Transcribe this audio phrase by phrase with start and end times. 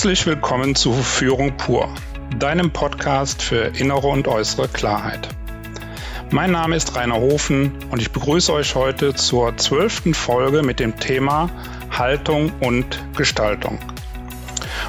[0.00, 1.86] Herzlich willkommen zu Führung pur,
[2.38, 5.28] deinem Podcast für innere und äußere Klarheit.
[6.30, 10.98] Mein Name ist Rainer Hofen und ich begrüße euch heute zur zwölften Folge mit dem
[10.98, 11.50] Thema
[11.90, 13.78] Haltung und Gestaltung.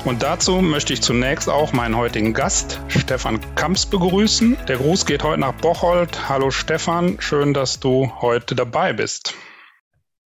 [0.06, 4.60] Und dazu möchte ich zunächst auch meinen heutigen Gast, Stefan Kamps, begrüßen.
[4.70, 6.30] Der Gruß geht heute nach Bocholt.
[6.30, 9.34] Hallo Stefan, schön, dass du heute dabei bist.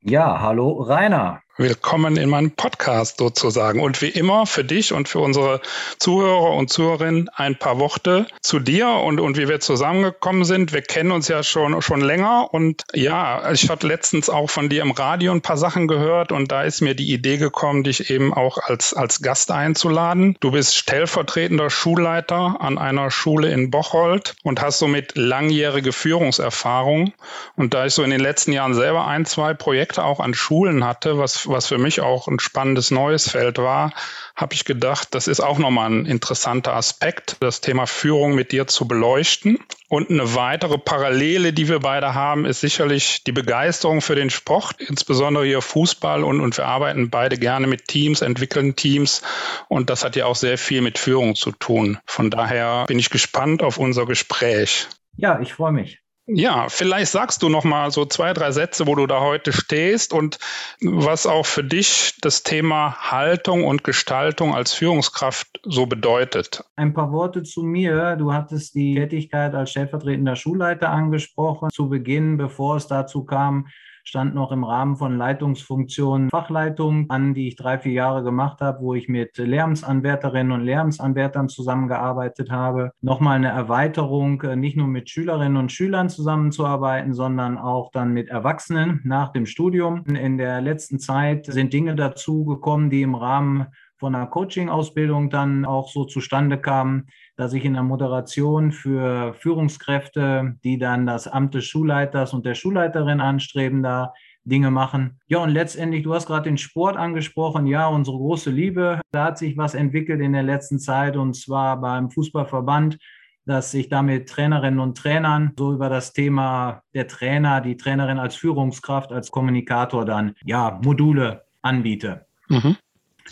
[0.01, 1.41] Ja, hallo Rainer.
[1.57, 3.79] Willkommen in meinem Podcast sozusagen.
[3.79, 5.61] Und wie immer für dich und für unsere
[5.99, 10.73] Zuhörer und Zuhörerinnen ein paar Worte zu dir und, und wie wir zusammengekommen sind.
[10.73, 14.81] Wir kennen uns ja schon, schon länger und ja, ich habe letztens auch von dir
[14.81, 18.33] im Radio ein paar Sachen gehört und da ist mir die Idee gekommen, dich eben
[18.33, 20.35] auch als, als Gast einzuladen.
[20.41, 27.13] Du bist stellvertretender Schulleiter an einer Schule in Bocholt und hast somit langjährige Führungserfahrung.
[27.55, 30.83] Und da ich so in den letzten Jahren selber ein, zwei Projekte auch an Schulen
[30.83, 33.93] hatte, was was für mich auch ein spannendes neues Feld war,
[34.35, 38.67] habe ich gedacht, das ist auch nochmal ein interessanter Aspekt, das Thema Führung mit dir
[38.67, 39.59] zu beleuchten.
[39.87, 44.81] Und eine weitere Parallele, die wir beide haben, ist sicherlich die Begeisterung für den Sport,
[44.81, 46.23] insbesondere hier Fußball.
[46.23, 49.21] Und, und wir arbeiten beide gerne mit Teams, entwickeln Teams.
[49.69, 51.99] Und das hat ja auch sehr viel mit Führung zu tun.
[52.05, 54.87] Von daher bin ich gespannt auf unser Gespräch.
[55.17, 56.04] Ja, ich freue mich.
[56.27, 60.11] Ja, vielleicht sagst du noch mal so zwei, drei Sätze, wo du da heute stehst
[60.11, 60.39] und
[60.81, 66.63] was auch für dich das Thema Haltung und Gestaltung als Führungskraft so bedeutet.
[66.77, 68.15] Ein paar Worte zu mir.
[68.15, 71.69] Du hattest die Tätigkeit als stellvertretender Schulleiter angesprochen.
[71.69, 73.67] Zu Beginn, bevor es dazu kam,
[74.05, 78.81] stand noch im Rahmen von Leitungsfunktionen Fachleitung an, die ich drei, vier Jahre gemacht habe,
[78.81, 82.91] wo ich mit Lehramtsanwärterinnen und Lehramtsanwärtern zusammengearbeitet habe.
[83.01, 88.29] Nochmal eine Erweiterung, äh, nicht nur mit Schülerinnen und Schülern zusammenzuarbeiten, sondern auch dann mit
[88.29, 90.03] Erwachsenen nach dem Studium.
[90.05, 93.67] In der letzten Zeit sind Dinge dazu gekommen, die im Rahmen
[94.05, 97.07] von einer Coaching-Ausbildung dann auch so zustande kam,
[97.37, 102.53] dass ich in der Moderation für Führungskräfte, die dann das Amt des Schulleiters und der
[102.53, 104.13] Schulleiterin anstreben, da
[104.43, 105.19] Dinge machen.
[105.25, 107.65] Ja, und letztendlich, du hast gerade den Sport angesprochen.
[107.65, 109.01] Ja, unsere große Liebe.
[109.11, 112.99] Da hat sich was entwickelt in der letzten Zeit und zwar beim Fußballverband,
[113.47, 118.19] dass ich da mit Trainerinnen und Trainern so über das Thema der Trainer, die Trainerin
[118.19, 122.27] als Führungskraft, als Kommunikator dann, ja, Module anbiete.
[122.49, 122.75] Mhm.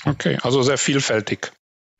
[0.05, 1.51] Okay, also sehr vielfältig.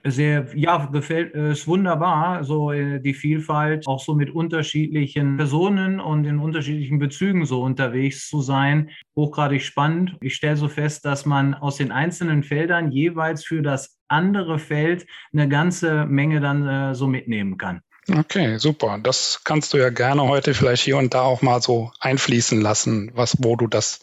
[0.05, 6.25] Sehr, ja, gefällt, ist wunderbar, so äh, die Vielfalt, auch so mit unterschiedlichen Personen und
[6.25, 8.89] in unterschiedlichen Bezügen so unterwegs zu sein.
[9.15, 10.17] Hochgradig spannend.
[10.19, 15.05] Ich stelle so fest, dass man aus den einzelnen Feldern jeweils für das andere Feld
[15.31, 17.79] eine ganze Menge dann äh, so mitnehmen kann.
[18.11, 18.99] Okay, super.
[19.01, 23.11] Das kannst du ja gerne heute vielleicht hier und da auch mal so einfließen lassen,
[23.13, 24.01] was, wo du das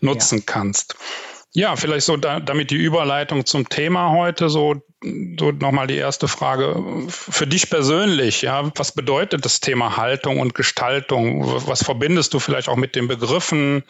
[0.00, 0.44] nutzen ja.
[0.46, 0.96] kannst.
[1.56, 4.82] Ja, vielleicht so da, damit die Überleitung zum Thema heute so,
[5.38, 7.06] so nochmal die erste Frage.
[7.08, 11.44] Für dich persönlich, ja, was bedeutet das Thema Haltung und Gestaltung?
[11.68, 13.84] Was verbindest du vielleicht auch mit den Begriffen?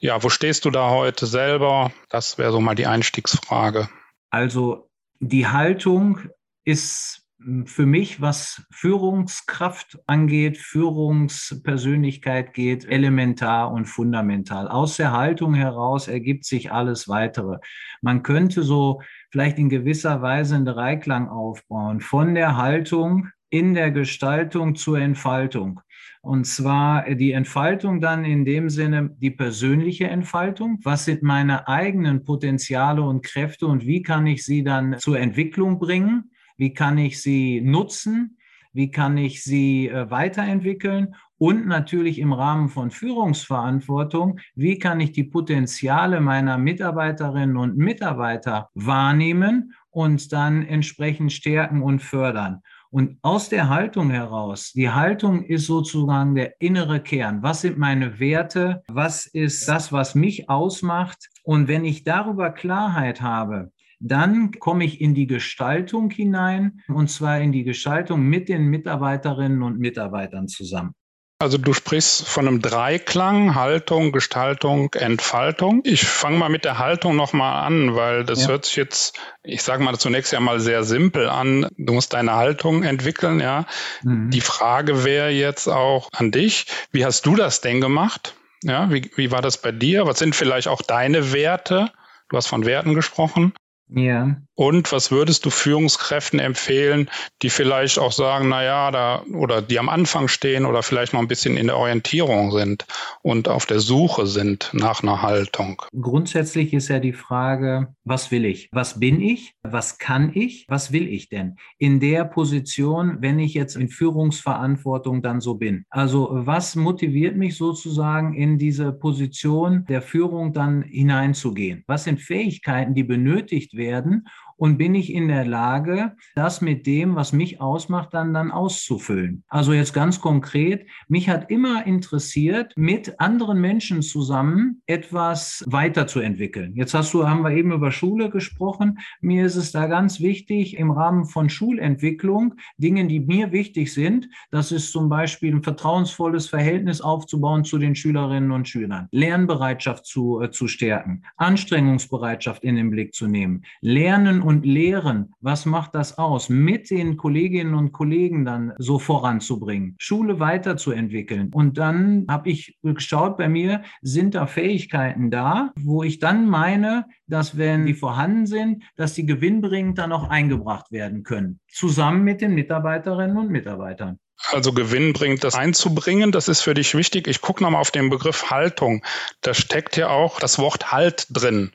[0.00, 1.92] Ja, wo stehst du da heute selber?
[2.10, 3.88] Das wäre so mal die Einstiegsfrage.
[4.28, 6.20] Also die Haltung
[6.64, 7.17] ist
[7.66, 14.66] für mich, was Führungskraft angeht, Führungspersönlichkeit geht, elementar und fundamental.
[14.66, 17.58] Aus der Haltung heraus ergibt sich alles weitere.
[18.02, 23.92] Man könnte so vielleicht in gewisser Weise einen Dreiklang aufbauen, von der Haltung in der
[23.92, 25.80] Gestaltung zur Entfaltung.
[26.20, 30.80] Und zwar die Entfaltung dann in dem Sinne die persönliche Entfaltung.
[30.82, 35.78] Was sind meine eigenen Potenziale und Kräfte und wie kann ich sie dann zur Entwicklung
[35.78, 36.32] bringen?
[36.58, 38.36] Wie kann ich sie nutzen?
[38.72, 41.14] Wie kann ich sie äh, weiterentwickeln?
[41.38, 48.68] Und natürlich im Rahmen von Führungsverantwortung, wie kann ich die Potenziale meiner Mitarbeiterinnen und Mitarbeiter
[48.74, 52.60] wahrnehmen und dann entsprechend stärken und fördern?
[52.90, 57.42] Und aus der Haltung heraus, die Haltung ist sozusagen der innere Kern.
[57.42, 58.82] Was sind meine Werte?
[58.88, 61.28] Was ist das, was mich ausmacht?
[61.42, 67.40] Und wenn ich darüber Klarheit habe, dann komme ich in die Gestaltung hinein und zwar
[67.40, 70.94] in die Gestaltung mit den Mitarbeiterinnen und Mitarbeitern zusammen.
[71.40, 75.82] Also du sprichst von einem Dreiklang, Haltung, Gestaltung, Entfaltung.
[75.84, 78.48] Ich fange mal mit der Haltung nochmal an, weil das ja.
[78.48, 81.68] hört sich jetzt, ich sage mal zunächst ja mal sehr simpel an.
[81.76, 83.66] Du musst deine Haltung entwickeln, ja.
[84.02, 84.30] Mhm.
[84.30, 88.34] Die Frage wäre jetzt auch an dich, wie hast du das denn gemacht?
[88.64, 90.06] Ja, wie, wie war das bei dir?
[90.06, 91.92] Was sind vielleicht auch deine Werte?
[92.30, 93.52] Du hast von Werten gesprochen.
[93.90, 94.36] Ja.
[94.54, 97.08] Und was würdest du Führungskräften empfehlen,
[97.42, 101.20] die vielleicht auch sagen, na ja, da oder die am Anfang stehen oder vielleicht noch
[101.20, 102.84] ein bisschen in der Orientierung sind
[103.22, 105.80] und auf der Suche sind nach einer Haltung?
[105.98, 108.68] Grundsätzlich ist ja die Frage, was will ich?
[108.72, 109.54] Was bin ich?
[109.62, 110.66] Was kann ich?
[110.68, 111.54] Was will ich denn?
[111.78, 115.84] In der Position, wenn ich jetzt in Führungsverantwortung dann so bin.
[115.88, 121.84] Also was motiviert mich sozusagen in diese Position der Führung dann hineinzugehen?
[121.86, 124.28] Was sind Fähigkeiten, die benötigt werden, werden
[124.58, 129.44] und bin ich in der Lage, das mit dem, was mich ausmacht, dann, dann auszufüllen.
[129.48, 136.74] Also jetzt ganz konkret, mich hat immer interessiert, mit anderen Menschen zusammen etwas weiterzuentwickeln.
[136.74, 138.98] Jetzt hast du, haben wir eben über Schule gesprochen.
[139.20, 144.28] Mir ist es da ganz wichtig, im Rahmen von Schulentwicklung Dinge, die mir wichtig sind,
[144.50, 150.40] das ist zum Beispiel ein vertrauensvolles Verhältnis aufzubauen zu den Schülerinnen und Schülern, Lernbereitschaft zu,
[150.40, 156.16] äh, zu stärken, Anstrengungsbereitschaft in den Blick zu nehmen, Lernen und Lehren, was macht das
[156.16, 161.50] aus, mit den Kolleginnen und Kollegen dann so voranzubringen, Schule weiterzuentwickeln.
[161.52, 167.04] Und dann habe ich geschaut bei mir, sind da Fähigkeiten da, wo ich dann meine,
[167.26, 172.40] dass wenn die vorhanden sind, dass die gewinnbringend dann auch eingebracht werden können, zusammen mit
[172.40, 174.18] den Mitarbeiterinnen und Mitarbeitern
[174.52, 176.32] also Gewinn bringt, das einzubringen.
[176.32, 177.26] Das ist für dich wichtig.
[177.26, 179.04] Ich gucke nochmal auf den Begriff Haltung.
[179.40, 181.72] Da steckt ja auch das Wort Halt drin.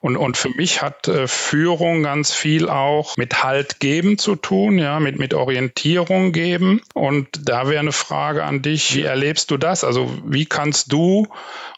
[0.00, 4.78] Und, und für mich hat äh, Führung ganz viel auch mit Halt geben zu tun,
[4.78, 6.80] ja, mit, mit Orientierung geben.
[6.94, 8.94] Und da wäre eine Frage an dich.
[8.94, 9.84] Wie erlebst du das?
[9.84, 11.28] Also wie kannst du,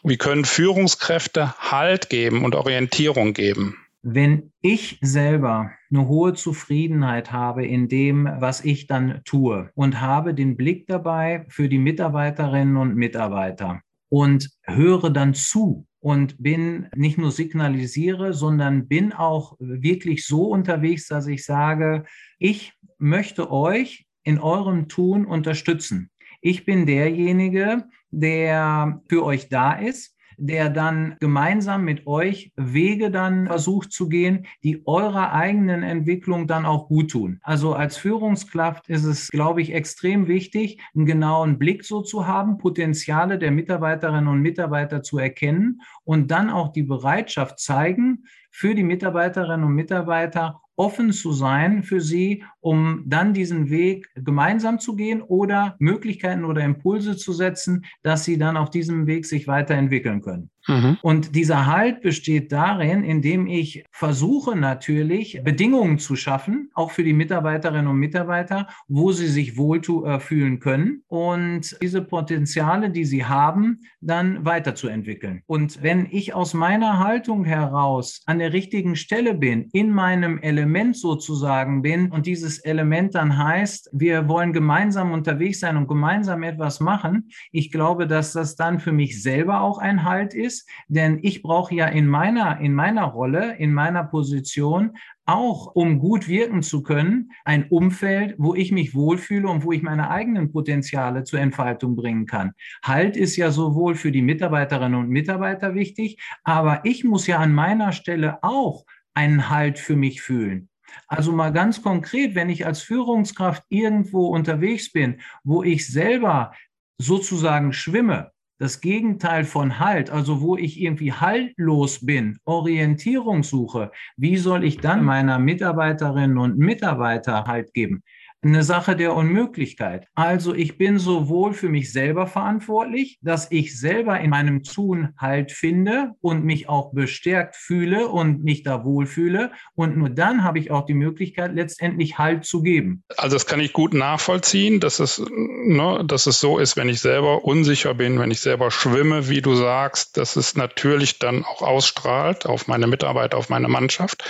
[0.03, 3.77] wie können Führungskräfte Halt geben und Orientierung geben?
[4.01, 10.33] Wenn ich selber eine hohe Zufriedenheit habe in dem, was ich dann tue und habe
[10.33, 17.17] den Blick dabei für die Mitarbeiterinnen und Mitarbeiter und höre dann zu und bin nicht
[17.17, 22.05] nur signalisiere, sondern bin auch wirklich so unterwegs, dass ich sage,
[22.37, 26.09] ich möchte euch in eurem Tun unterstützen.
[26.41, 33.47] Ich bin derjenige, der für euch da ist der dann gemeinsam mit euch Wege dann
[33.47, 37.39] versucht zu gehen, die eurer eigenen Entwicklung dann auch gut tun.
[37.43, 42.57] Also als Führungskraft ist es, glaube ich, extrem wichtig, einen genauen Blick so zu haben,
[42.57, 48.83] Potenziale der Mitarbeiterinnen und Mitarbeiter zu erkennen und dann auch die Bereitschaft zeigen, für die
[48.83, 55.21] Mitarbeiterinnen und Mitarbeiter offen zu sein für sie, um dann diesen Weg gemeinsam zu gehen
[55.21, 60.49] oder Möglichkeiten oder Impulse zu setzen, dass sie dann auf diesem Weg sich weiterentwickeln können.
[60.67, 60.97] Mhm.
[61.01, 67.13] Und dieser Halt besteht darin, indem ich versuche natürlich Bedingungen zu schaffen, auch für die
[67.13, 73.79] Mitarbeiterinnen und Mitarbeiter, wo sie sich wohlfühlen äh, können und diese Potenziale, die sie haben,
[74.01, 75.41] dann weiterzuentwickeln.
[75.47, 80.97] Und wenn ich aus meiner Haltung heraus an der richtigen Stelle bin, in meinem Element
[80.97, 86.81] sozusagen bin und dieses Element dann heißt, wir wollen gemeinsam unterwegs sein und gemeinsam etwas
[86.81, 91.19] machen, ich glaube, dass das dann für mich selber auch ein Halt ist ist, denn
[91.21, 96.63] ich brauche ja in meiner, in meiner Rolle, in meiner Position auch, um gut wirken
[96.63, 101.39] zu können, ein Umfeld, wo ich mich wohlfühle und wo ich meine eigenen Potenziale zur
[101.39, 102.53] Entfaltung bringen kann.
[102.83, 107.53] Halt ist ja sowohl für die Mitarbeiterinnen und Mitarbeiter wichtig, aber ich muss ja an
[107.53, 110.69] meiner Stelle auch einen Halt für mich fühlen.
[111.07, 116.53] Also mal ganz konkret, wenn ich als Führungskraft irgendwo unterwegs bin, wo ich selber
[116.97, 124.37] sozusagen schwimme, das Gegenteil von Halt, also wo ich irgendwie haltlos bin, Orientierung suche, wie
[124.37, 128.03] soll ich dann meiner Mitarbeiterinnen und Mitarbeiter Halt geben?
[128.41, 130.07] Eine Sache der Unmöglichkeit.
[130.15, 135.51] Also ich bin sowohl für mich selber verantwortlich, dass ich selber in meinem Tun Halt
[135.51, 139.51] finde und mich auch bestärkt fühle und mich da wohlfühle.
[139.75, 143.03] Und nur dann habe ich auch die Möglichkeit, letztendlich Halt zu geben.
[143.17, 147.01] Also das kann ich gut nachvollziehen, dass es, ne, dass es so ist, wenn ich
[147.01, 151.61] selber unsicher bin, wenn ich selber schwimme, wie du sagst, dass es natürlich dann auch
[151.61, 154.23] ausstrahlt auf meine Mitarbeiter, auf meine Mannschaft.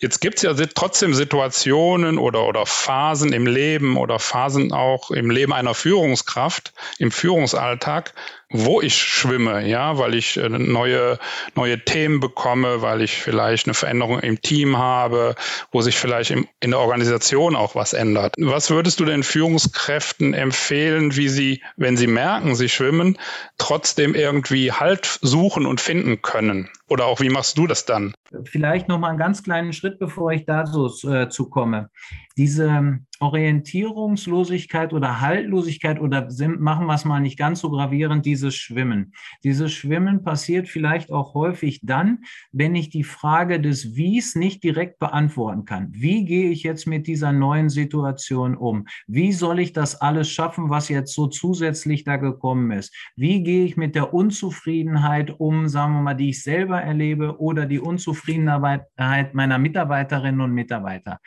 [0.00, 5.30] Jetzt gibt es ja trotzdem Situationen oder, oder Phasen im Leben oder Phasen auch im
[5.30, 8.14] Leben einer Führungskraft, im Führungsalltag,
[8.50, 11.20] wo ich schwimme, ja, weil ich äh, neue,
[11.54, 15.36] neue Themen bekomme, weil ich vielleicht eine Veränderung im Team habe,
[15.70, 18.34] wo sich vielleicht im, in der Organisation auch was ändert.
[18.38, 23.18] Was würdest du den Führungskräften empfehlen, wie sie, wenn sie merken, sie schwimmen,
[23.56, 26.68] trotzdem irgendwie Halt suchen und finden können?
[26.88, 28.14] Oder auch wie machst du das dann?
[28.44, 31.90] Vielleicht noch mal einen ganz kleinen Schritt, bevor ich da so äh, zu komme.
[32.36, 36.28] Diese Orientierungslosigkeit oder Haltlosigkeit oder
[36.58, 39.12] machen wir es mal nicht ganz so gravierend, dieses Schwimmen.
[39.44, 42.20] Dieses Schwimmen passiert vielleicht auch häufig dann,
[42.52, 45.88] wenn ich die Frage des Wies nicht direkt beantworten kann.
[45.90, 48.86] Wie gehe ich jetzt mit dieser neuen Situation um?
[49.06, 52.94] Wie soll ich das alles schaffen, was jetzt so zusätzlich da gekommen ist?
[53.16, 57.66] Wie gehe ich mit der Unzufriedenheit um, sagen wir mal, die ich selber erlebe oder
[57.66, 61.20] die Unzufriedenheit meiner Mitarbeiterinnen und Mitarbeiter?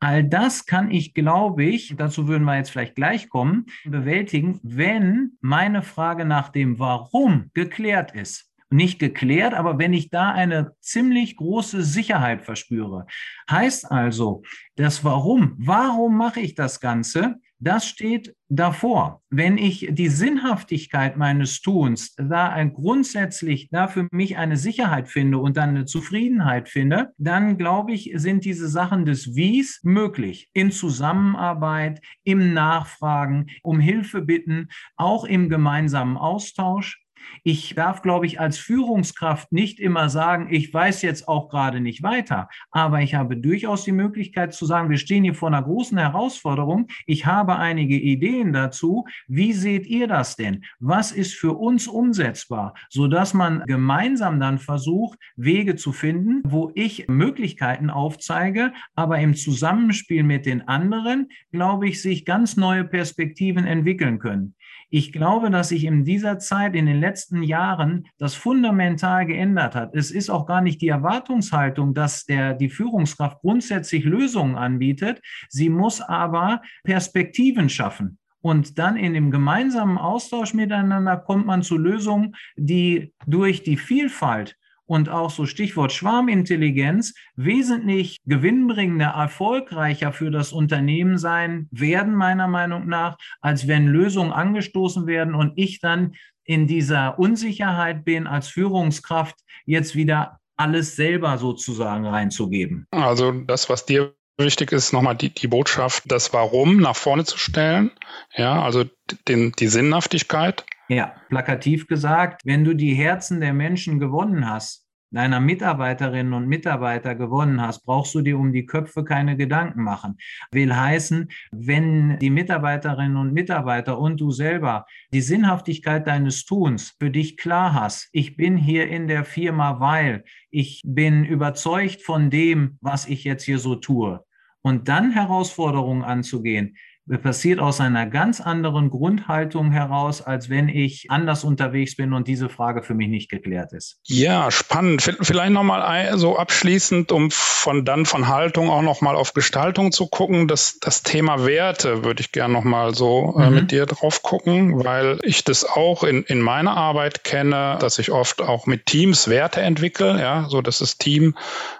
[0.00, 5.38] All das kann ich, glaube ich, dazu würden wir jetzt vielleicht gleich kommen, bewältigen, wenn
[5.40, 8.50] meine Frage nach dem Warum geklärt ist.
[8.70, 13.06] Nicht geklärt, aber wenn ich da eine ziemlich große Sicherheit verspüre,
[13.50, 14.42] heißt also,
[14.76, 19.22] das Warum, warum mache ich das Ganze, das steht davor.
[19.30, 25.38] Wenn ich die Sinnhaftigkeit meines Tuns da ein grundsätzlich da für mich eine Sicherheit finde
[25.38, 30.48] und dann eine Zufriedenheit finde, dann glaube ich, sind diese Sachen des Wies möglich.
[30.52, 37.03] In Zusammenarbeit, im Nachfragen, um Hilfe bitten, auch im gemeinsamen Austausch.
[37.42, 42.02] Ich darf, glaube ich, als Führungskraft nicht immer sagen, ich weiß jetzt auch gerade nicht
[42.02, 45.98] weiter, aber ich habe durchaus die Möglichkeit zu sagen, wir stehen hier vor einer großen
[45.98, 46.88] Herausforderung.
[47.06, 49.06] Ich habe einige Ideen dazu.
[49.26, 50.64] Wie seht ihr das denn?
[50.80, 57.08] Was ist für uns umsetzbar, sodass man gemeinsam dann versucht, Wege zu finden, wo ich
[57.08, 64.18] Möglichkeiten aufzeige, aber im Zusammenspiel mit den anderen, glaube ich, sich ganz neue Perspektiven entwickeln
[64.18, 64.54] können.
[64.96, 69.92] Ich glaube, dass sich in dieser Zeit, in den letzten Jahren, das fundamental geändert hat.
[69.96, 75.20] Es ist auch gar nicht die Erwartungshaltung, dass der, die Führungskraft grundsätzlich Lösungen anbietet.
[75.48, 78.18] Sie muss aber Perspektiven schaffen.
[78.40, 84.56] Und dann in dem gemeinsamen Austausch miteinander kommt man zu Lösungen, die durch die Vielfalt
[84.86, 92.86] und auch so Stichwort Schwarmintelligenz wesentlich gewinnbringender, erfolgreicher für das Unternehmen sein werden, meiner Meinung
[92.86, 96.14] nach, als wenn Lösungen angestoßen werden und ich dann
[96.44, 102.86] in dieser Unsicherheit bin, als Führungskraft jetzt wieder alles selber sozusagen reinzugeben.
[102.90, 107.38] Also das, was dir wichtig ist, nochmal die, die Botschaft, das Warum nach vorne zu
[107.38, 107.90] stellen.
[108.36, 108.84] Ja, also
[109.28, 115.38] den, die Sinnhaftigkeit ja, plakativ gesagt, wenn du die Herzen der Menschen gewonnen hast, deiner
[115.38, 120.16] Mitarbeiterinnen und Mitarbeiter gewonnen hast, brauchst du dir um die Köpfe keine Gedanken machen.
[120.50, 127.10] Will heißen, wenn die Mitarbeiterinnen und Mitarbeiter und du selber die Sinnhaftigkeit deines Tuns für
[127.10, 132.78] dich klar hast, ich bin hier in der Firma, weil ich bin überzeugt von dem,
[132.80, 134.24] was ich jetzt hier so tue.
[134.62, 136.76] Und dann Herausforderungen anzugehen,
[137.22, 142.48] passiert aus einer ganz anderen Grundhaltung heraus, als wenn ich anders unterwegs bin und diese
[142.48, 143.98] Frage für mich nicht geklärt ist.
[144.04, 145.02] Ja, spannend.
[145.02, 150.48] Vielleicht nochmal so abschließend, um von dann von Haltung auch nochmal auf Gestaltung zu gucken.
[150.48, 153.54] Das, das Thema Werte würde ich gerne nochmal so äh, mhm.
[153.54, 158.12] mit dir drauf gucken, weil ich das auch in, in meiner Arbeit kenne, dass ich
[158.12, 161.36] oft auch mit Teams Werte entwickle, ja, so dass das Team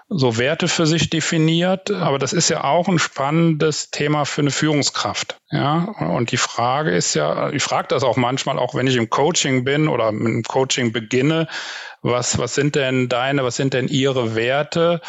[0.07, 1.89] so Werte für sich definiert.
[1.89, 5.14] Aber das ist ja auch ein spannendes Thema für eine Führungskraft.
[5.51, 9.09] Ja, und die Frage ist ja, ich frage das auch manchmal, auch wenn ich im
[9.09, 11.47] Coaching bin oder mit dem Coaching beginne,
[12.01, 15.01] was, was sind denn deine, was sind denn ihre Werte?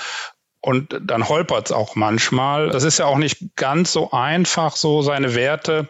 [0.61, 2.71] Und dann holpert es auch manchmal.
[2.71, 5.89] Das ist ja auch nicht ganz so einfach, so seine Werte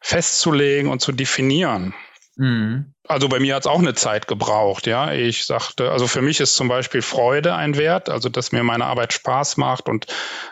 [0.00, 1.94] festzulegen und zu definieren.
[2.38, 2.94] Mhm.
[3.08, 5.12] Also bei mir hat es auch eine Zeit gebraucht, ja.
[5.12, 8.84] Ich sagte, also für mich ist zum Beispiel Freude ein Wert, also dass mir meine
[8.84, 10.06] Arbeit Spaß macht und,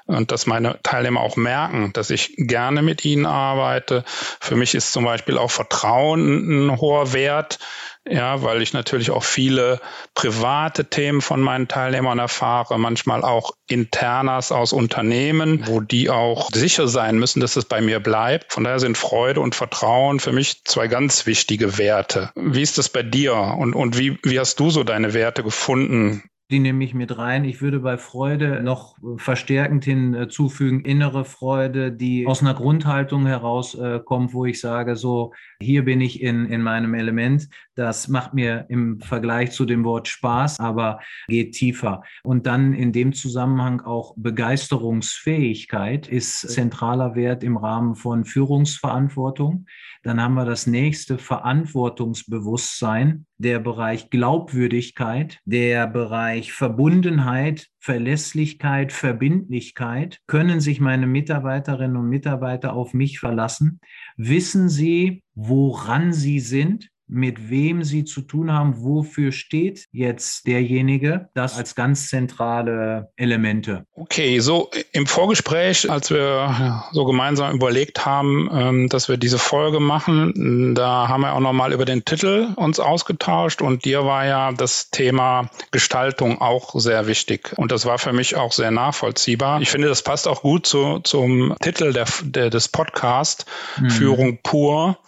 [0.06, 4.02] und dass meine Teilnehmer auch merken, dass ich gerne mit ihnen arbeite.
[4.06, 7.60] Für mich ist zum Beispiel auch Vertrauen ein hoher Wert.
[8.08, 9.80] Ja, weil ich natürlich auch viele
[10.14, 16.86] private Themen von meinen Teilnehmern erfahre, manchmal auch internas aus Unternehmen, wo die auch sicher
[16.86, 18.52] sein müssen, dass es bei mir bleibt.
[18.52, 22.30] Von daher sind Freude und Vertrauen für mich zwei ganz wichtige Werte.
[22.36, 26.22] Wie ist das bei dir und, und wie, wie hast du so deine Werte gefunden?
[26.50, 27.44] Die nehme ich mit rein.
[27.44, 34.44] Ich würde bei Freude noch verstärkend hinzufügen, innere Freude, die aus einer Grundhaltung herauskommt, wo
[34.44, 37.48] ich sage, so, hier bin ich in, in meinem Element.
[37.74, 42.04] Das macht mir im Vergleich zu dem Wort Spaß, aber geht tiefer.
[42.22, 49.66] Und dann in dem Zusammenhang auch Begeisterungsfähigkeit ist zentraler Wert im Rahmen von Führungsverantwortung.
[50.04, 60.20] Dann haben wir das nächste Verantwortungsbewusstsein, der Bereich Glaubwürdigkeit, der Bereich Verbundenheit, Verlässlichkeit, Verbindlichkeit.
[60.26, 63.80] Können sich meine Mitarbeiterinnen und Mitarbeiter auf mich verlassen?
[64.16, 66.90] Wissen sie, woran sie sind?
[67.08, 73.86] Mit wem sie zu tun haben, wofür steht jetzt derjenige, das als ganz zentrale Elemente.
[73.94, 79.80] Okay, so im Vorgespräch, als wir so gemeinsam überlegt haben, ähm, dass wir diese Folge
[79.80, 84.52] machen, da haben wir auch nochmal über den Titel uns ausgetauscht und dir war ja
[84.52, 89.60] das Thema Gestaltung auch sehr wichtig und das war für mich auch sehr nachvollziehbar.
[89.60, 93.46] Ich finde, das passt auch gut zu, zum Titel der, der des Podcasts,
[93.80, 93.90] mhm.
[93.90, 94.98] Führung pur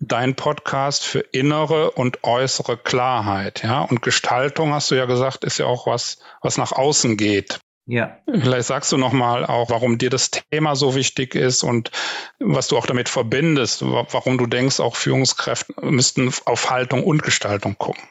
[0.00, 3.82] dein Podcast für innere und äußere Klarheit, ja.
[3.82, 7.60] Und Gestaltung, hast du ja gesagt, ist ja auch was, was nach außen geht.
[7.86, 8.18] Ja.
[8.26, 11.90] Vielleicht sagst du nochmal auch, warum dir das Thema so wichtig ist und
[12.38, 17.76] was du auch damit verbindest, warum du denkst, auch Führungskräfte müssten auf Haltung und Gestaltung
[17.76, 18.02] gucken.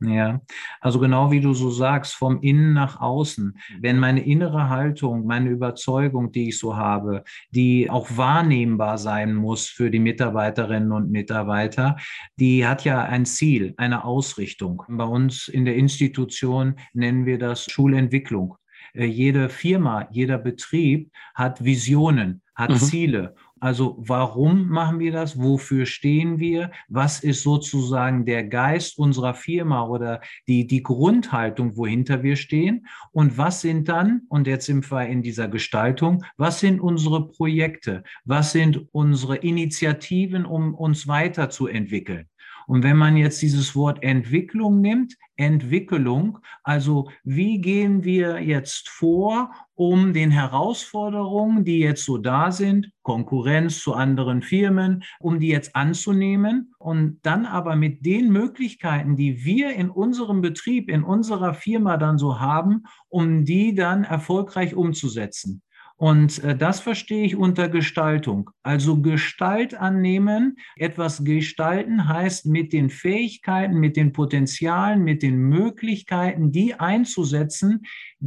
[0.00, 0.40] Ja,
[0.80, 3.56] also genau wie du so sagst, vom Innen nach außen.
[3.80, 9.68] Wenn meine innere Haltung, meine Überzeugung, die ich so habe, die auch wahrnehmbar sein muss
[9.68, 11.96] für die Mitarbeiterinnen und Mitarbeiter,
[12.38, 14.82] die hat ja ein Ziel, eine Ausrichtung.
[14.88, 18.56] Bei uns in der Institution nennen wir das Schulentwicklung.
[18.94, 22.76] Äh, jede Firma, jeder Betrieb hat Visionen, hat mhm.
[22.76, 23.34] Ziele.
[23.64, 25.38] Also warum machen wir das?
[25.40, 26.70] Wofür stehen wir?
[26.88, 32.86] Was ist sozusagen der Geist unserer Firma oder die, die Grundhaltung, wohinter wir stehen?
[33.10, 38.02] Und was sind dann, und jetzt sind wir in dieser Gestaltung, was sind unsere Projekte?
[38.26, 42.28] Was sind unsere Initiativen, um uns weiterzuentwickeln?
[42.66, 49.50] Und wenn man jetzt dieses Wort Entwicklung nimmt, Entwicklung, also wie gehen wir jetzt vor,
[49.74, 55.74] um den Herausforderungen, die jetzt so da sind, Konkurrenz zu anderen Firmen, um die jetzt
[55.74, 61.96] anzunehmen und dann aber mit den Möglichkeiten, die wir in unserem Betrieb, in unserer Firma
[61.96, 65.62] dann so haben, um die dann erfolgreich umzusetzen.
[66.04, 68.50] Und äh, das verstehe ich unter Gestaltung.
[68.62, 76.52] Also Gestalt annehmen, etwas gestalten heißt mit den Fähigkeiten, mit den Potenzialen, mit den Möglichkeiten,
[76.52, 77.86] die einzusetzen,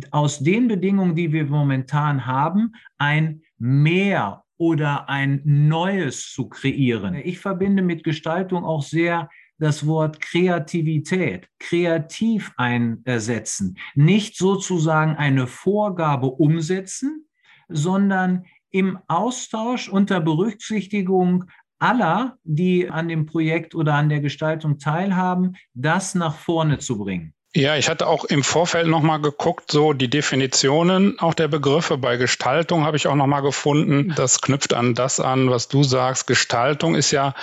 [0.10, 7.14] aus den Bedingungen, die wir momentan haben, ein Mehr oder ein Neues zu kreieren.
[7.14, 9.30] Ich verbinde mit Gestaltung auch sehr
[9.60, 17.28] das Wort Kreativität, kreativ einsetzen, nicht sozusagen eine Vorgabe umsetzen,
[17.68, 21.46] sondern im Austausch unter Berücksichtigung
[21.80, 27.34] aller, die an dem Projekt oder an der Gestaltung teilhaben, das nach vorne zu bringen.
[27.56, 32.18] Ja, ich hatte auch im Vorfeld nochmal geguckt, so die Definitionen auch der Begriffe bei
[32.18, 34.14] Gestaltung habe ich auch nochmal gefunden.
[34.16, 36.28] Das knüpft an das an, was du sagst.
[36.28, 37.34] Gestaltung ist ja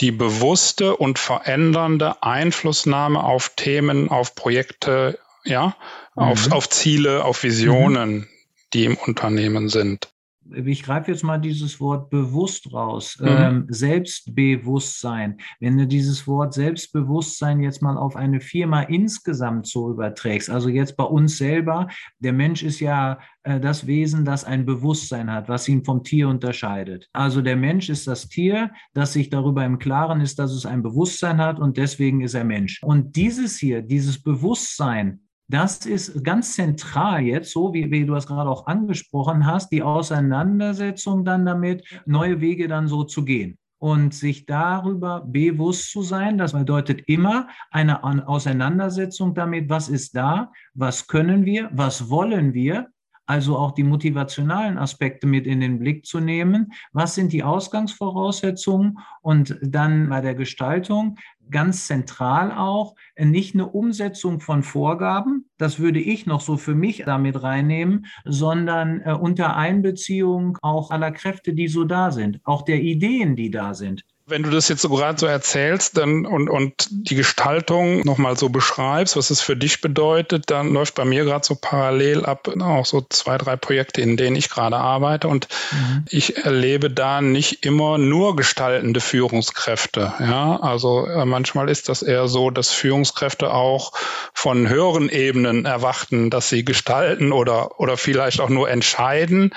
[0.00, 5.76] die bewusste und verändernde Einflussnahme auf Themen, auf Projekte, ja,
[6.16, 6.22] mhm.
[6.22, 8.10] auf, auf Ziele, auf Visionen.
[8.10, 8.31] Mhm
[8.74, 10.12] die im Unternehmen sind.
[10.54, 13.28] Ich greife jetzt mal dieses Wort bewusst raus, mhm.
[13.28, 15.38] ähm, Selbstbewusstsein.
[15.60, 20.96] Wenn du dieses Wort Selbstbewusstsein jetzt mal auf eine Firma insgesamt so überträgst, also jetzt
[20.96, 25.68] bei uns selber, der Mensch ist ja äh, das Wesen, das ein Bewusstsein hat, was
[25.68, 27.08] ihn vom Tier unterscheidet.
[27.12, 30.82] Also der Mensch ist das Tier, das sich darüber im Klaren ist, dass es ein
[30.82, 32.82] Bewusstsein hat und deswegen ist er Mensch.
[32.82, 35.20] Und dieses hier, dieses Bewusstsein,
[35.52, 39.82] das ist ganz zentral jetzt, so wie, wie du es gerade auch angesprochen hast, die
[39.82, 46.38] Auseinandersetzung dann damit, neue Wege dann so zu gehen und sich darüber bewusst zu sein.
[46.38, 52.88] Das bedeutet immer eine Auseinandersetzung damit, was ist da, was können wir, was wollen wir
[53.26, 56.72] also auch die motivationalen Aspekte mit in den Blick zu nehmen.
[56.92, 58.98] Was sind die Ausgangsvoraussetzungen?
[59.20, 61.16] Und dann bei der Gestaltung
[61.50, 67.04] ganz zentral auch nicht eine Umsetzung von Vorgaben, das würde ich noch so für mich
[67.04, 72.82] damit reinnehmen, sondern äh, unter Einbeziehung auch aller Kräfte, die so da sind, auch der
[72.82, 74.04] Ideen, die da sind.
[74.26, 78.48] Wenn du das jetzt so gerade so erzählst dann, und, und die Gestaltung nochmal so
[78.48, 82.86] beschreibst, was es für dich bedeutet, dann läuft bei mir gerade so parallel ab auch
[82.86, 85.28] so zwei, drei Projekte, in denen ich gerade arbeite.
[85.28, 86.04] Und mhm.
[86.08, 90.12] ich erlebe da nicht immer nur gestaltende Führungskräfte.
[90.20, 93.92] Ja, also äh, manchmal ist das eher so, dass Führungskräfte auch
[94.32, 99.52] von höheren Ebenen erwarten, dass sie gestalten oder, oder vielleicht auch nur entscheiden,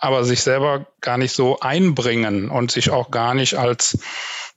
[0.00, 3.98] aber sich selber gar nicht so einbringen und sich auch gar nicht als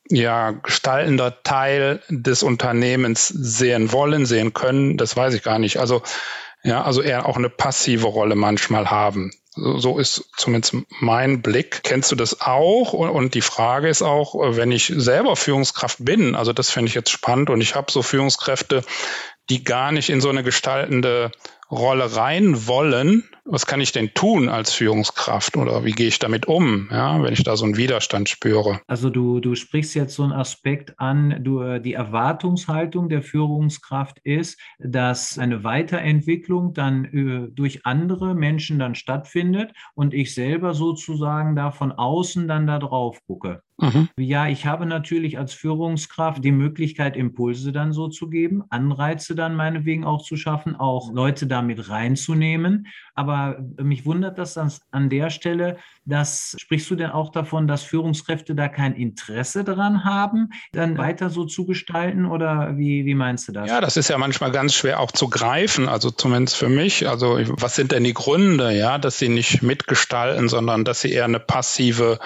[0.09, 5.77] ja, gestaltender Teil des Unternehmens sehen wollen, sehen können, das weiß ich gar nicht.
[5.77, 6.01] Also,
[6.63, 9.31] ja, also eher auch eine passive Rolle manchmal haben.
[9.55, 11.81] So, ist zumindest mein Blick.
[11.83, 12.93] Kennst du das auch?
[12.93, 17.11] Und die Frage ist auch, wenn ich selber Führungskraft bin, also das finde ich jetzt
[17.11, 18.83] spannend und ich habe so Führungskräfte,
[19.49, 21.31] die gar nicht in so eine gestaltende
[21.69, 26.47] Rolle rein wollen, was kann ich denn tun als Führungskraft oder wie gehe ich damit
[26.47, 28.79] um, ja, wenn ich da so einen Widerstand spüre?
[28.87, 34.59] Also du, du sprichst jetzt so einen Aspekt an, du, die Erwartungshaltung der Führungskraft ist,
[34.79, 41.71] dass eine Weiterentwicklung dann äh, durch andere Menschen dann stattfindet und ich selber sozusagen da
[41.71, 43.61] von außen dann da drauf gucke.
[43.79, 44.09] Mhm.
[44.17, 49.55] Ja, ich habe natürlich als Führungskraft die Möglichkeit, Impulse dann so zu geben, Anreize dann
[49.55, 52.87] meinetwegen auch zu schaffen, auch Leute damit reinzunehmen.
[53.15, 53.32] Aber
[53.81, 58.55] mich wundert das dann an der Stelle, dass sprichst du denn auch davon, dass Führungskräfte
[58.55, 63.51] da kein Interesse daran haben, dann weiter so zu gestalten oder wie, wie meinst du
[63.51, 63.69] das?
[63.69, 67.07] Ja, das ist ja manchmal ganz schwer auch zu greifen, also zumindest für mich.
[67.07, 71.25] Also was sind denn die Gründe, ja, dass sie nicht mitgestalten, sondern dass sie eher
[71.25, 72.19] eine passive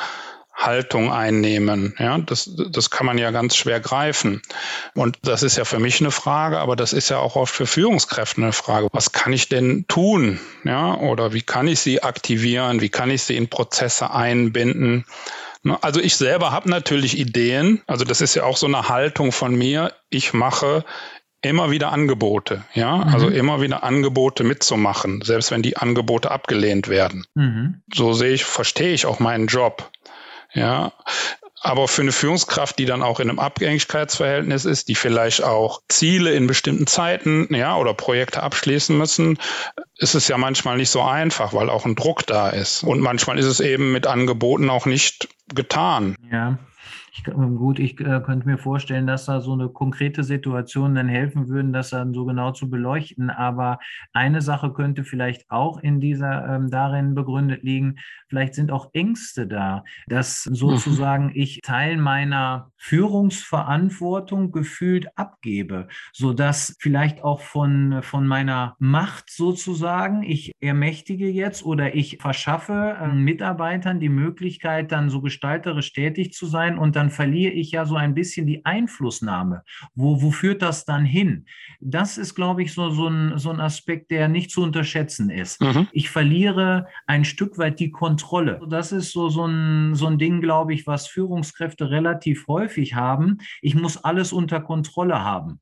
[0.58, 1.96] Haltung einnehmen.
[2.00, 4.41] Ja, das, das kann man ja ganz schwer greifen.
[4.96, 7.67] Und das ist ja für mich eine Frage, aber das ist ja auch oft für
[7.67, 8.88] Führungskräfte eine Frage.
[8.91, 10.39] Was kann ich denn tun?
[10.63, 12.82] Ja, oder wie kann ich sie aktivieren?
[12.82, 15.06] Wie kann ich sie in Prozesse einbinden?
[15.63, 17.82] Ne, also ich selber habe natürlich Ideen.
[17.86, 19.93] Also das ist ja auch so eine Haltung von mir.
[20.10, 20.84] Ich mache
[21.41, 23.13] immer wieder Angebote, ja, mhm.
[23.13, 27.26] also immer wieder Angebote mitzumachen, selbst wenn die Angebote abgelehnt werden.
[27.36, 27.82] Mhm.
[27.93, 29.91] So sehe ich, verstehe ich auch meinen Job.
[30.58, 30.91] Ja,
[31.62, 36.34] aber für eine Führungskraft, die dann auch in einem Abhängigkeitsverhältnis ist, die vielleicht auch Ziele
[36.34, 39.38] in bestimmten Zeiten, ja, oder Projekte abschließen müssen,
[39.98, 42.84] ist es ja manchmal nicht so einfach, weil auch ein Druck da ist.
[42.84, 46.15] Und manchmal ist es eben mit Angeboten auch nicht getan.
[46.32, 46.58] Ja.
[47.12, 51.48] Ich, gut, ich äh, könnte mir vorstellen, dass da so eine konkrete Situation dann helfen
[51.48, 53.32] würden, das dann so genau zu beleuchten.
[53.32, 53.80] Aber
[54.13, 57.98] eine Sache könnte vielleicht auch in dieser ähm, darin begründet liegen.
[58.29, 66.75] Vielleicht sind auch Ängste da, dass sozusagen ich Teil meiner Führungsverantwortung gefühlt abgebe, so dass
[66.79, 73.99] vielleicht auch von von meiner Macht sozusagen ich ermächtige jetzt oder ich verschaffe äh, Mitarbeitern
[73.99, 77.95] die Möglichkeit, dann so gestalterisch tätig zu sein und dann dann verliere ich ja so
[77.95, 79.63] ein bisschen die Einflussnahme.
[79.95, 81.45] Wo, wo führt das dann hin?
[81.79, 85.61] Das ist, glaube ich, so, so, ein, so ein Aspekt, der nicht zu unterschätzen ist.
[85.61, 85.87] Mhm.
[85.93, 88.16] Ich verliere ein Stück weit die Kontrolle.
[88.67, 93.38] Das ist so, so, ein, so ein Ding, glaube ich, was Führungskräfte relativ häufig haben.
[93.62, 95.60] Ich muss alles unter Kontrolle haben.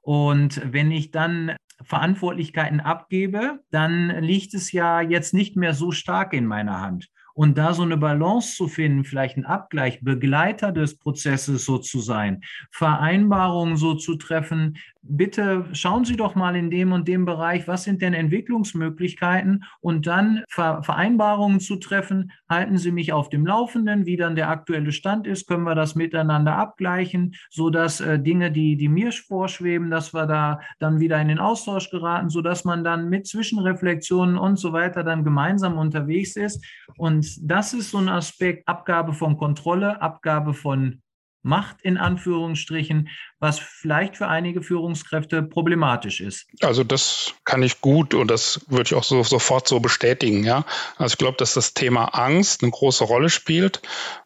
[0.00, 6.32] Und wenn ich dann Verantwortlichkeiten abgebe, dann liegt es ja jetzt nicht mehr so stark
[6.32, 7.08] in meiner Hand.
[7.34, 12.00] Und da so eine Balance zu finden, vielleicht ein Abgleich, Begleiter des Prozesses so zu
[12.00, 12.40] sein,
[12.72, 17.84] Vereinbarungen so zu treffen, bitte schauen Sie doch mal in dem und dem Bereich, was
[17.84, 19.64] sind denn Entwicklungsmöglichkeiten?
[19.80, 24.92] Und dann Vereinbarungen zu treffen, halten Sie mich auf dem Laufenden, wie dann der aktuelle
[24.92, 30.12] Stand ist, können wir das miteinander abgleichen, sodass äh, Dinge, die, die mir vorschweben, dass
[30.12, 34.72] wir da dann wieder in den Austausch geraten, sodass man dann mit Zwischenreflexionen und so
[34.72, 36.64] weiter dann gemeinsam unterwegs ist.
[36.96, 41.00] Und das ist so ein Aspekt, Abgabe von Kontrolle, Abgabe von
[41.42, 43.08] Macht in Anführungsstrichen,
[43.40, 46.46] was vielleicht für einige Führungskräfte problematisch ist.
[46.60, 50.42] Also das kann ich gut und das würde ich auch so, sofort so bestätigen.
[50.44, 50.64] Ja,
[50.96, 53.80] also ich glaube, dass das Thema Angst eine große Rolle spielt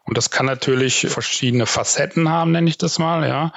[0.05, 3.27] und das kann natürlich verschiedene Facetten haben, nenne ich das mal.
[3.27, 3.53] Ja,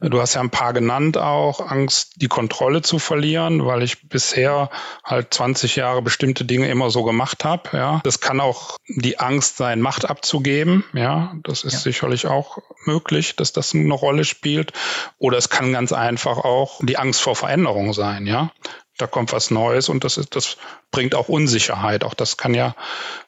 [0.00, 0.08] ja.
[0.08, 4.70] du hast ja ein paar genannt auch Angst, die Kontrolle zu verlieren, weil ich bisher
[5.04, 7.70] halt 20 Jahre bestimmte Dinge immer so gemacht habe.
[7.72, 10.84] Ja, das kann auch die Angst sein, Macht abzugeben.
[10.94, 11.78] Ja, das ist ja.
[11.80, 14.72] sicherlich auch möglich, dass das eine Rolle spielt.
[15.18, 18.50] Oder es kann ganz einfach auch die Angst vor Veränderung sein, ja.
[18.98, 20.58] Da kommt was Neues und das ist, das
[20.90, 22.04] bringt auch Unsicherheit.
[22.04, 22.74] Auch das kann ja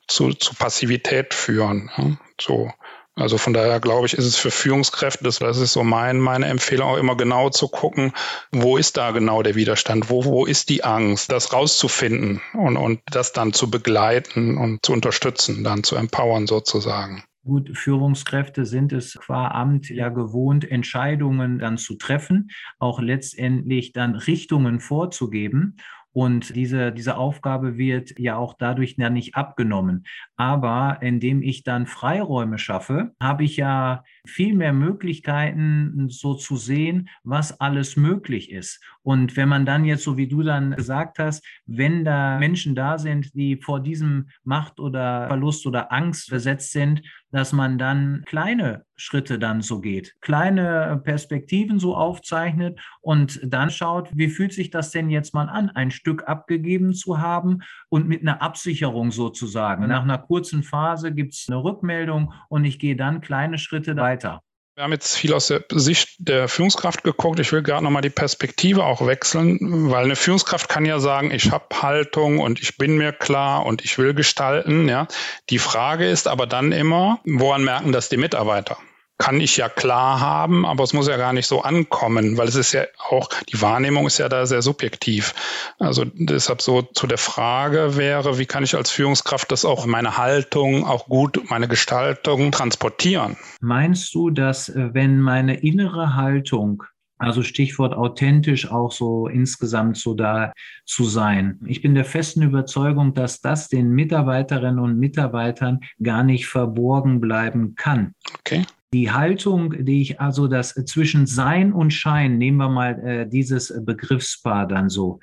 [0.06, 1.90] zu, zu Passivität führen.
[1.96, 2.16] Ja?
[2.38, 2.70] So.
[3.14, 6.46] Also von daher glaube ich, ist es für Führungskräfte, das, das ist so mein, meine
[6.46, 8.12] Empfehlung, auch immer genau zu gucken,
[8.52, 13.00] wo ist da genau der Widerstand, wo, wo ist die Angst, das rauszufinden und, und
[13.10, 17.22] das dann zu begleiten und zu unterstützen, dann zu empowern sozusagen.
[17.44, 24.14] Gut, Führungskräfte sind es qua Amt ja gewohnt, Entscheidungen dann zu treffen, auch letztendlich dann
[24.14, 25.76] Richtungen vorzugeben.
[26.12, 30.04] Und diese, diese Aufgabe wird ja auch dadurch ja nicht abgenommen.
[30.36, 37.08] Aber indem ich dann Freiräume schaffe, habe ich ja viel mehr Möglichkeiten, so zu sehen,
[37.24, 38.84] was alles möglich ist.
[39.02, 42.98] Und wenn man dann jetzt, so wie du dann gesagt hast, wenn da Menschen da
[42.98, 47.02] sind, die vor diesem Macht oder Verlust oder Angst versetzt sind,
[47.32, 54.10] dass man dann kleine Schritte dann so geht, kleine Perspektiven so aufzeichnet und dann schaut,
[54.14, 58.20] wie fühlt sich das denn jetzt mal an, ein Stück abgegeben zu haben und mit
[58.20, 59.88] einer Absicherung sozusagen.
[59.88, 64.42] Nach einer kurzen Phase gibt es eine Rückmeldung und ich gehe dann kleine Schritte weiter.
[64.74, 67.38] Wir haben jetzt viel aus der Sicht der Führungskraft geguckt.
[67.40, 69.58] Ich will gerade nochmal die Perspektive auch wechseln,
[69.90, 73.84] weil eine Führungskraft kann ja sagen, ich habe Haltung und ich bin mir klar und
[73.84, 74.88] ich will gestalten.
[74.88, 75.08] Ja.
[75.50, 78.78] Die Frage ist aber dann immer, woran merken das die Mitarbeiter?
[79.22, 82.56] Kann ich ja klar haben, aber es muss ja gar nicht so ankommen, weil es
[82.56, 85.32] ist ja auch, die Wahrnehmung ist ja da sehr subjektiv.
[85.78, 90.18] Also deshalb so zu der Frage wäre, wie kann ich als Führungskraft das auch meine
[90.18, 93.36] Haltung, auch gut meine Gestaltung transportieren?
[93.60, 96.82] Meinst du, dass äh, wenn meine innere Haltung
[97.18, 100.52] also Stichwort authentisch auch so insgesamt so da
[100.84, 101.60] zu sein.
[101.66, 107.76] Ich bin der festen Überzeugung, dass das den Mitarbeiterinnen und Mitarbeitern gar nicht verborgen bleiben
[107.76, 108.16] kann.
[108.40, 108.64] Okay.
[108.92, 113.72] Die Haltung, die ich also das zwischen Sein und Schein, nehmen wir mal äh, dieses
[113.84, 115.20] Begriffspaar dann so.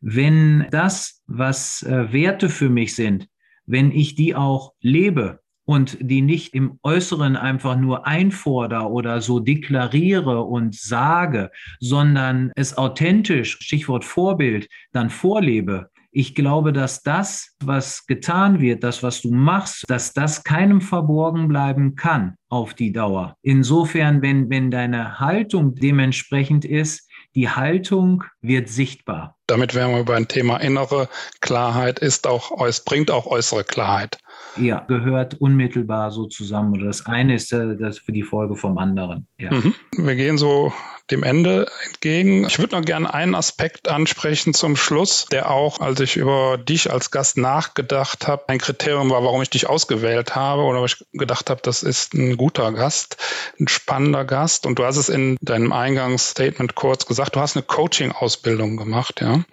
[0.00, 3.28] Wenn das, was äh, Werte für mich sind,
[3.66, 9.38] wenn ich die auch lebe und die nicht im Äußeren einfach nur einfordere oder so
[9.38, 18.06] deklariere und sage, sondern es authentisch, Stichwort Vorbild, dann vorlebe, ich glaube, dass das, was
[18.06, 23.36] getan wird, das, was du machst, dass das keinem verborgen bleiben kann auf die Dauer.
[23.42, 29.36] Insofern, wenn, wenn deine Haltung dementsprechend ist, die Haltung wird sichtbar.
[29.46, 31.08] Damit wären wir über ein Thema innere
[31.40, 34.18] Klarheit, ist auch, es bringt auch äußere Klarheit.
[34.56, 36.72] Ja, gehört unmittelbar so zusammen.
[36.74, 39.28] Oder das eine ist äh, das für die Folge vom anderen.
[39.38, 39.52] Ja.
[39.52, 39.74] Mhm.
[39.96, 40.72] Wir gehen so
[41.10, 42.46] dem Ende entgegen.
[42.46, 46.90] Ich würde noch gerne einen Aspekt ansprechen zum Schluss, der auch, als ich über dich
[46.90, 51.50] als Gast nachgedacht habe, ein Kriterium war, warum ich dich ausgewählt habe oder ich gedacht
[51.50, 53.16] habe, das ist ein guter Gast,
[53.58, 54.66] ein spannender Gast.
[54.66, 59.44] Und du hast es in deinem Eingangsstatement kurz gesagt, du hast eine Coaching-Ausbildung gemacht, ja,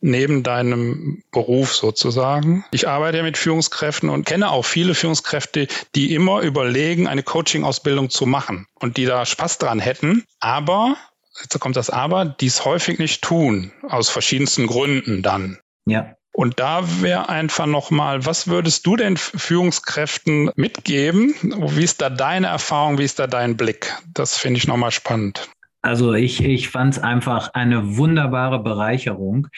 [0.00, 2.64] neben deinem Beruf sozusagen.
[2.70, 8.10] Ich arbeite ja mit Führungskräften und kenne auch viele Führungskräfte, die immer überlegen, eine Coaching-Ausbildung
[8.10, 10.96] zu machen und die da Spaß dran hätten, aber
[11.40, 15.58] jetzt kommt das Aber, dies häufig nicht tun, aus verschiedensten Gründen dann.
[15.86, 16.14] Ja.
[16.34, 21.34] Und da wäre einfach nochmal, was würdest du den Führungskräften mitgeben?
[21.42, 22.98] Wie ist da deine Erfahrung?
[22.98, 23.94] Wie ist da dein Blick?
[24.12, 25.48] Das finde ich nochmal spannend.
[25.80, 29.48] Also ich, ich fand es einfach eine wunderbare Bereicherung,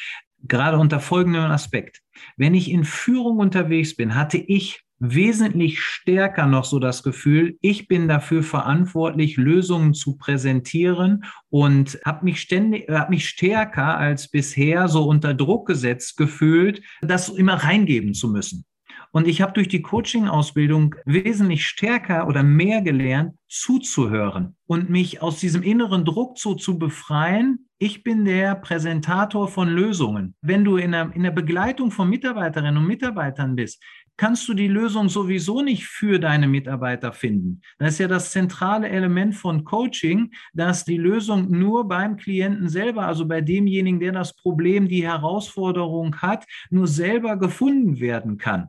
[0.44, 2.00] gerade unter folgendem Aspekt.
[2.36, 7.88] Wenn ich in Führung unterwegs bin, hatte ich wesentlich stärker noch so das Gefühl, ich
[7.88, 14.88] bin dafür verantwortlich, Lösungen zu präsentieren und habe mich ständig, habe mich stärker als bisher
[14.88, 18.64] so unter Druck gesetzt gefühlt, das immer reingeben zu müssen.
[19.12, 25.40] Und ich habe durch die Coaching-Ausbildung wesentlich stärker oder mehr gelernt, zuzuhören und mich aus
[25.40, 27.68] diesem inneren Druck so zu befreien.
[27.78, 30.34] Ich bin der Präsentator von Lösungen.
[30.42, 33.82] Wenn du in der, in der Begleitung von Mitarbeiterinnen und Mitarbeitern bist,
[34.16, 37.60] kannst du die Lösung sowieso nicht für deine Mitarbeiter finden.
[37.78, 43.06] Das ist ja das zentrale Element von Coaching, dass die Lösung nur beim Klienten selber,
[43.06, 48.68] also bei demjenigen, der das Problem, die Herausforderung hat, nur selber gefunden werden kann.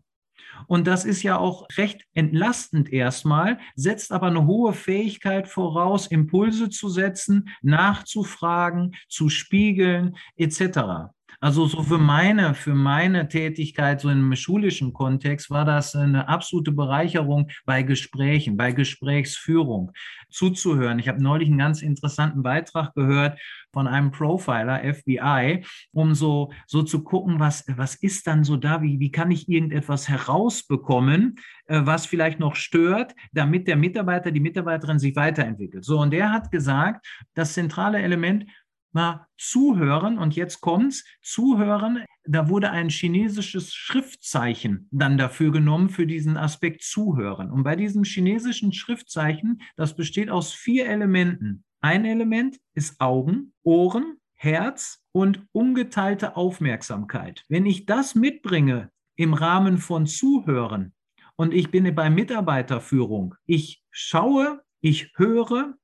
[0.65, 6.69] Und das ist ja auch recht entlastend erstmal, setzt aber eine hohe Fähigkeit voraus, Impulse
[6.69, 11.13] zu setzen, nachzufragen, zu spiegeln etc.
[11.39, 16.71] Also so für meine, für meine Tätigkeit, so im schulischen Kontext, war das eine absolute
[16.71, 19.91] Bereicherung bei Gesprächen, bei Gesprächsführung
[20.29, 20.97] zuzuhören.
[20.97, 23.39] Ich habe neulich einen ganz interessanten Beitrag gehört
[23.71, 28.81] von einem Profiler, FBI, um so, so zu gucken, was, was ist dann so da,
[28.81, 31.35] wie, wie kann ich irgendetwas herausbekommen,
[31.67, 35.85] äh, was vielleicht noch stört, damit der Mitarbeiter, die Mitarbeiterin sich weiterentwickelt.
[35.85, 38.45] So, und der hat gesagt, das zentrale Element
[38.97, 46.05] war Zuhören und jetzt kommt's, Zuhören, da wurde ein chinesisches Schriftzeichen dann dafür genommen für
[46.05, 47.49] diesen Aspekt Zuhören.
[47.49, 51.63] Und bei diesem chinesischen Schriftzeichen, das besteht aus vier Elementen.
[51.79, 57.45] Ein Element ist Augen, Ohren, Herz und ungeteilte Aufmerksamkeit.
[57.47, 60.93] Wenn ich das mitbringe im Rahmen von Zuhören
[61.35, 65.75] und ich bin bei Mitarbeiterführung, ich schaue, ich höre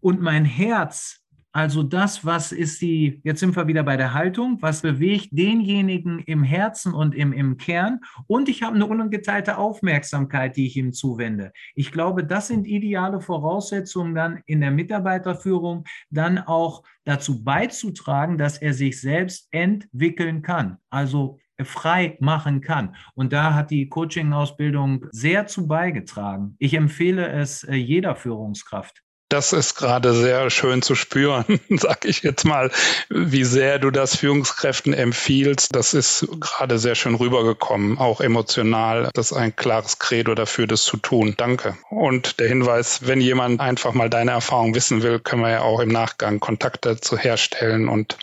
[0.00, 1.21] und mein Herz
[1.52, 6.18] also das, was ist die, jetzt sind wir wieder bei der Haltung, was bewegt denjenigen
[6.20, 8.00] im Herzen und im, im Kern.
[8.26, 11.52] Und ich habe eine ungeteilte Aufmerksamkeit, die ich ihm zuwende.
[11.74, 18.56] Ich glaube, das sind ideale Voraussetzungen dann in der Mitarbeiterführung, dann auch dazu beizutragen, dass
[18.56, 20.78] er sich selbst entwickeln kann.
[20.88, 22.96] Also frei machen kann.
[23.14, 26.56] Und da hat die Coaching-Ausbildung sehr zu beigetragen.
[26.58, 29.02] Ich empfehle es äh, jeder Führungskraft.
[29.32, 32.70] Das ist gerade sehr schön zu spüren, sag ich jetzt mal,
[33.08, 35.74] wie sehr du das Führungskräften empfiehlst.
[35.74, 39.08] Das ist gerade sehr schön rübergekommen, auch emotional.
[39.14, 41.34] Das ist ein klares Credo dafür, das zu tun.
[41.38, 41.76] Danke.
[41.88, 45.80] Und der Hinweis, wenn jemand einfach mal deine Erfahrung wissen will, können wir ja auch
[45.80, 48.18] im Nachgang Kontakte zu herstellen und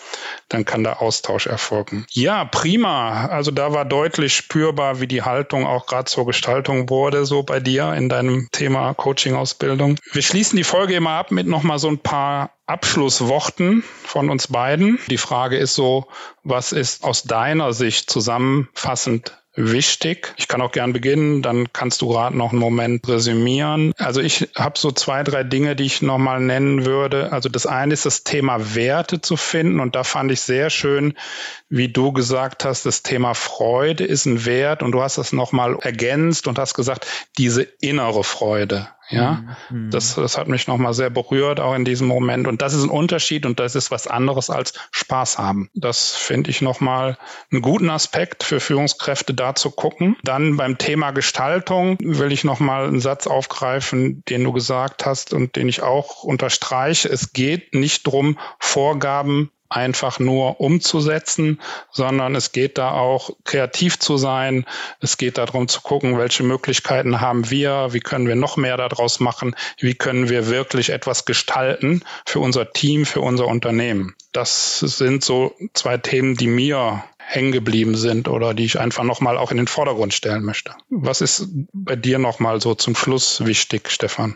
[0.49, 2.05] dann kann der Austausch erfolgen.
[2.11, 3.27] Ja, prima.
[3.27, 7.59] Also da war deutlich spürbar, wie die Haltung auch gerade zur Gestaltung wurde, so bei
[7.59, 9.97] dir in deinem Thema Coaching-Ausbildung.
[10.11, 14.99] Wir schließen die Folge immer ab mit nochmal so ein paar Abschlussworten von uns beiden.
[15.09, 16.07] Die Frage ist so,
[16.43, 20.33] was ist aus deiner Sicht zusammenfassend wichtig.
[20.37, 23.93] Ich kann auch gern beginnen, dann kannst du gerade noch einen Moment resümieren.
[23.97, 27.31] Also ich habe so zwei, drei Dinge, die ich nochmal nennen würde.
[27.31, 31.13] Also das eine ist das Thema Werte zu finden und da fand ich sehr schön,
[31.69, 35.77] wie du gesagt hast, das Thema Freude ist ein Wert und du hast das nochmal
[35.81, 37.07] ergänzt und hast gesagt,
[37.37, 38.87] diese innere Freude.
[39.09, 39.89] Ja, mhm.
[39.89, 42.47] das, das hat mich nochmal sehr berührt, auch in diesem Moment.
[42.47, 45.69] Und das ist ein Unterschied und das ist was anderes als Spaß haben.
[45.73, 47.17] Das finde ich nochmal
[47.51, 50.15] einen guten Aspekt für Führungskräfte da zu gucken.
[50.23, 55.55] Dann beim Thema Gestaltung will ich nochmal einen Satz aufgreifen, den du gesagt hast und
[55.55, 57.09] den ich auch unterstreiche.
[57.09, 64.17] Es geht nicht darum, Vorgaben einfach nur umzusetzen, sondern es geht da auch kreativ zu
[64.17, 64.65] sein.
[64.99, 69.19] Es geht darum zu gucken, welche Möglichkeiten haben wir, wie können wir noch mehr daraus
[69.19, 74.15] machen, wie können wir wirklich etwas gestalten für unser Team, für unser Unternehmen.
[74.31, 79.37] Das sind so zwei Themen, die mir hängen geblieben sind oder die ich einfach nochmal
[79.37, 80.73] auch in den Vordergrund stellen möchte.
[80.89, 84.35] Was ist bei dir nochmal so zum Schluss wichtig, Stefan?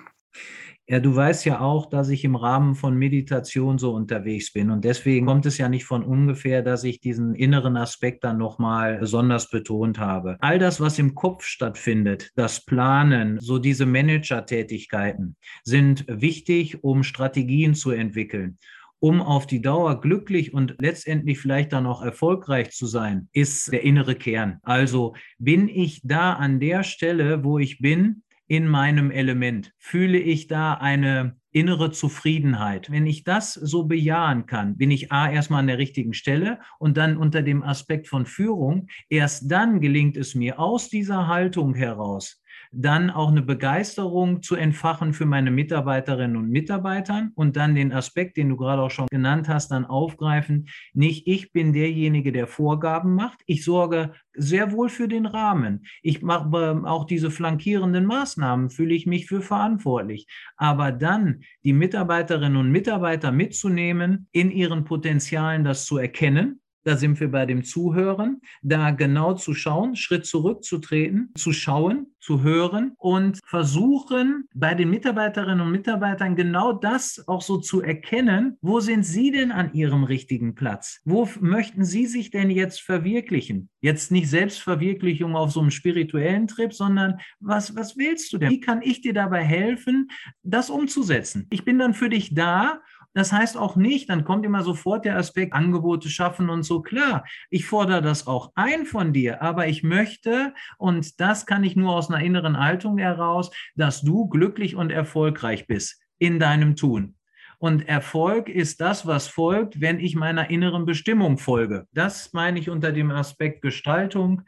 [0.86, 4.70] Ja, du weißt ja auch, dass ich im Rahmen von Meditation so unterwegs bin.
[4.70, 8.98] Und deswegen kommt es ja nicht von ungefähr, dass ich diesen inneren Aspekt dann nochmal
[9.00, 10.36] besonders betont habe.
[10.42, 17.76] All das, was im Kopf stattfindet, das Planen, so diese Manager-Tätigkeiten sind wichtig, um Strategien
[17.76, 18.58] zu entwickeln
[19.00, 23.84] um auf die Dauer glücklich und letztendlich vielleicht dann auch erfolgreich zu sein, ist der
[23.84, 24.60] innere Kern.
[24.64, 29.74] Also bin ich da an der Stelle, wo ich bin, in meinem Element?
[29.80, 32.92] Fühle ich da eine innere Zufriedenheit?
[32.92, 36.96] Wenn ich das so bejahen kann, bin ich A erstmal an der richtigen Stelle und
[36.96, 42.43] dann unter dem Aspekt von Führung, erst dann gelingt es mir aus dieser Haltung heraus,
[42.76, 48.36] dann auch eine Begeisterung zu entfachen für meine Mitarbeiterinnen und Mitarbeitern und dann den Aspekt,
[48.38, 50.68] den du gerade auch schon genannt hast, dann aufgreifen.
[50.94, 53.42] Nicht ich bin derjenige, der Vorgaben macht.
[53.46, 55.86] Ich sorge sehr wohl für den Rahmen.
[56.02, 60.28] Ich mache auch diese flankierenden Maßnahmen, fühle ich mich für verantwortlich.
[60.58, 67.20] Aber dann die Mitarbeiterinnen und Mitarbeiter mitzunehmen, in ihren Potenzialen das zu erkennen da sind
[67.20, 73.40] wir bei dem Zuhören, da genau zu schauen, Schritt zurückzutreten, zu schauen, zu hören und
[73.46, 78.58] versuchen, bei den Mitarbeiterinnen und Mitarbeitern genau das auch so zu erkennen.
[78.62, 81.02] Wo sind Sie denn an Ihrem richtigen Platz?
[81.04, 83.70] Wo möchten Sie sich denn jetzt verwirklichen?
[83.82, 88.50] Jetzt nicht Selbstverwirklichung auf so einem spirituellen Trip, sondern was, was willst du denn?
[88.50, 90.10] Wie kann ich dir dabei helfen,
[90.44, 91.48] das umzusetzen?
[91.50, 92.80] Ich bin dann für dich da
[93.14, 96.82] das heißt auch nicht, dann kommt immer sofort der Aspekt Angebote schaffen und so.
[96.82, 101.76] Klar, ich fordere das auch ein von dir, aber ich möchte, und das kann ich
[101.76, 107.16] nur aus einer inneren Haltung heraus, dass du glücklich und erfolgreich bist in deinem Tun.
[107.60, 111.88] Und Erfolg ist das, was folgt, wenn ich meiner inneren Bestimmung folge.
[111.94, 114.42] Das meine ich unter dem Aspekt Gestaltung,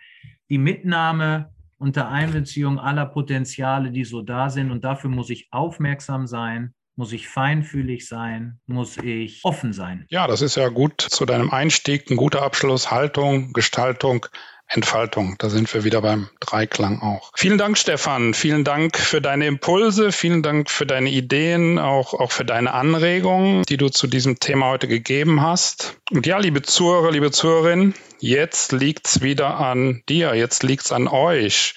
[0.49, 4.71] die Mitnahme unter Einbeziehung aller Potenziale, die so da sind.
[4.71, 8.60] Und dafür muss ich aufmerksam sein muss ich feinfühlig sein?
[8.68, 10.06] Muss ich offen sein?
[10.10, 12.10] Ja, das ist ja gut zu deinem Einstieg.
[12.10, 12.92] Ein guter Abschluss.
[12.92, 14.26] Haltung, Gestaltung,
[14.67, 15.36] Entfaltung.
[15.38, 17.32] Da sind wir wieder beim Dreiklang auch.
[17.36, 18.34] Vielen Dank, Stefan.
[18.34, 20.12] Vielen Dank für deine Impulse.
[20.12, 24.69] Vielen Dank für deine Ideen, auch, auch für deine Anregungen, die du zu diesem Thema
[24.69, 25.97] heute gegeben hast.
[26.12, 30.34] Und ja, liebe Zuhörer, liebe Zuhörerinnen, jetzt liegt's wieder an dir.
[30.36, 31.75] Jetzt liegt's an euch.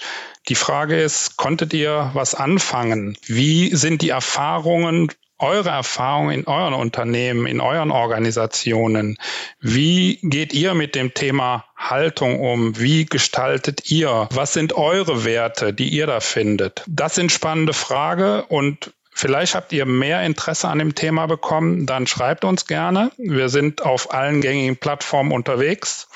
[0.48, 3.18] Die Frage ist, konntet ihr was anfangen?
[3.26, 9.18] Wie sind die Erfahrungen eure Erfahrungen in euren Unternehmen, in euren Organisationen.
[9.60, 12.78] Wie geht ihr mit dem Thema Haltung um?
[12.78, 14.28] Wie gestaltet ihr?
[14.32, 16.84] Was sind eure Werte, die ihr da findet?
[16.86, 22.06] Das sind spannende Fragen und Vielleicht habt ihr mehr Interesse an dem Thema bekommen, dann
[22.06, 23.10] schreibt uns gerne.
[23.16, 26.06] Wir sind auf allen gängigen Plattformen unterwegs.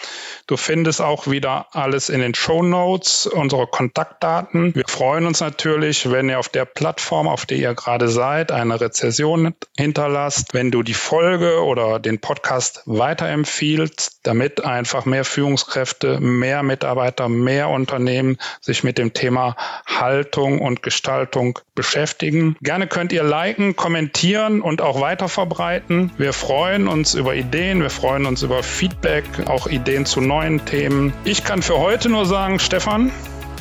[0.47, 4.77] Du findest auch wieder alles in den Show Notes, unsere Kontaktdaten.
[4.77, 8.81] Wir freuen uns natürlich, wenn ihr auf der Plattform, auf der ihr gerade seid, eine
[8.81, 16.63] Rezession hinterlasst, wenn du die Folge oder den Podcast weiterempfiehlst, damit einfach mehr Führungskräfte, mehr
[16.63, 22.57] Mitarbeiter, mehr Unternehmen sich mit dem Thema Haltung und Gestaltung beschäftigen.
[22.61, 26.13] Gerne könnt ihr liken, kommentieren und auch weiter verbreiten.
[26.19, 31.15] Wir freuen uns über Ideen, wir freuen uns über Feedback, auch Ideen zu neuen Themen.
[31.25, 33.11] Ich kann für heute nur sagen, Stefan,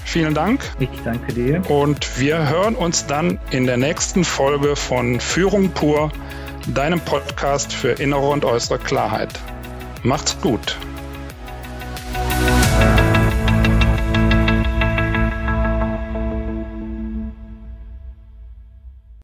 [0.03, 0.59] Vielen Dank.
[0.79, 1.61] Ich danke dir.
[1.69, 6.11] Und wir hören uns dann in der nächsten Folge von Führung pur,
[6.73, 9.39] deinem Podcast für innere und äußere Klarheit.
[10.03, 10.77] Macht's gut.